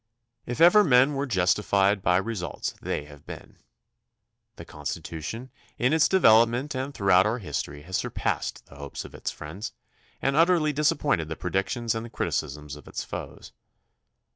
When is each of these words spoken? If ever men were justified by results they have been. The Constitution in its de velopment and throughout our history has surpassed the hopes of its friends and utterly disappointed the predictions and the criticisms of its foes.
If 0.47 0.59
ever 0.59 0.83
men 0.83 1.13
were 1.13 1.27
justified 1.27 2.01
by 2.01 2.17
results 2.17 2.73
they 2.81 3.05
have 3.05 3.23
been. 3.27 3.59
The 4.55 4.65
Constitution 4.65 5.51
in 5.77 5.93
its 5.93 6.07
de 6.07 6.19
velopment 6.19 6.73
and 6.73 6.91
throughout 6.91 7.27
our 7.27 7.37
history 7.37 7.83
has 7.83 7.97
surpassed 7.97 8.65
the 8.65 8.77
hopes 8.77 9.05
of 9.05 9.13
its 9.13 9.29
friends 9.29 9.73
and 10.19 10.35
utterly 10.35 10.73
disappointed 10.73 11.27
the 11.27 11.35
predictions 11.35 11.93
and 11.93 12.03
the 12.03 12.09
criticisms 12.09 12.75
of 12.75 12.87
its 12.87 13.03
foes. 13.03 13.51